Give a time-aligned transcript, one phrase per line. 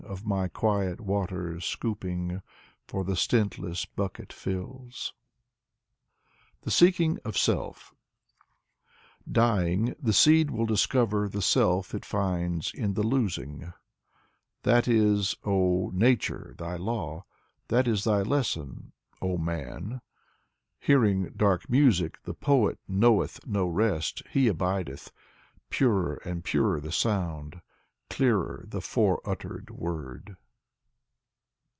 [0.03, 2.41] Of my quiet waters scooping,—
[2.89, 5.13] For the stintless bucket fills."
[6.63, 7.95] 102 Vy aches lav Ivanov THE SEEKING OF SELF
[9.31, 13.71] Dying, the seed will discover the self it finds in the losing.
[14.63, 17.23] That is, oh, Nature, thy law!
[17.69, 18.91] That is thy lesson,
[19.21, 20.01] oh, Man!
[20.81, 25.13] Hearing dark music, the poet knoweth no rest; he abideth—
[25.69, 27.61] Purer and purer the sound,
[28.09, 30.35] clearer the fore uttered word.